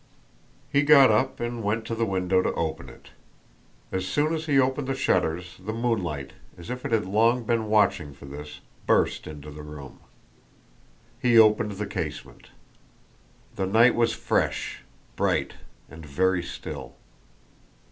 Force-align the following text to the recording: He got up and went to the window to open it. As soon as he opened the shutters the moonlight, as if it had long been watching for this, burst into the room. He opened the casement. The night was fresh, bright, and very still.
He 0.71 0.81
got 0.81 1.11
up 1.11 1.39
and 1.39 1.61
went 1.61 1.85
to 1.85 1.93
the 1.93 2.07
window 2.07 2.41
to 2.41 2.51
open 2.53 2.89
it. 2.89 3.09
As 3.91 4.07
soon 4.07 4.33
as 4.33 4.47
he 4.47 4.59
opened 4.59 4.87
the 4.87 4.95
shutters 4.95 5.57
the 5.63 5.73
moonlight, 5.73 6.33
as 6.57 6.71
if 6.71 6.83
it 6.85 6.91
had 6.91 7.05
long 7.05 7.43
been 7.43 7.67
watching 7.67 8.11
for 8.15 8.25
this, 8.25 8.61
burst 8.87 9.27
into 9.27 9.51
the 9.51 9.61
room. 9.61 9.99
He 11.21 11.37
opened 11.37 11.73
the 11.73 11.85
casement. 11.85 12.47
The 13.55 13.67
night 13.67 13.93
was 13.93 14.11
fresh, 14.13 14.81
bright, 15.15 15.53
and 15.87 16.03
very 16.03 16.41
still. 16.41 16.95